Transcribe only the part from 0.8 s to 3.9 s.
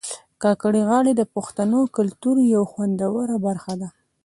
غاړي د پښتنو کلتور یو خوندوره برخه ده